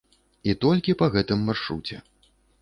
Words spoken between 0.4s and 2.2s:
І толькі па гэтым маршруце.